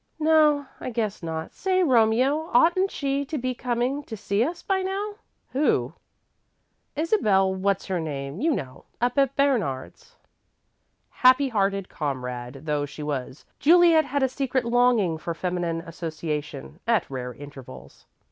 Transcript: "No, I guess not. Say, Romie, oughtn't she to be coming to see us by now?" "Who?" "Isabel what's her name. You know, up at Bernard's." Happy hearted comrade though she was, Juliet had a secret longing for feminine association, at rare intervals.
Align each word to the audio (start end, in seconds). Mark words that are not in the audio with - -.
"No, 0.17 0.65
I 0.79 0.89
guess 0.89 1.21
not. 1.21 1.53
Say, 1.53 1.83
Romie, 1.83 2.23
oughtn't 2.23 2.89
she 2.89 3.23
to 3.25 3.37
be 3.37 3.53
coming 3.53 4.01
to 4.05 4.17
see 4.17 4.43
us 4.43 4.63
by 4.63 4.81
now?" 4.81 5.13
"Who?" 5.51 5.93
"Isabel 6.95 7.53
what's 7.53 7.85
her 7.85 7.99
name. 7.99 8.41
You 8.41 8.49
know, 8.55 8.85
up 8.99 9.19
at 9.19 9.35
Bernard's." 9.35 10.15
Happy 11.11 11.49
hearted 11.49 11.87
comrade 11.87 12.61
though 12.65 12.87
she 12.87 13.03
was, 13.03 13.45
Juliet 13.59 14.05
had 14.05 14.23
a 14.23 14.27
secret 14.27 14.65
longing 14.65 15.19
for 15.19 15.35
feminine 15.35 15.81
association, 15.81 16.79
at 16.87 17.07
rare 17.07 17.35
intervals. 17.35 18.07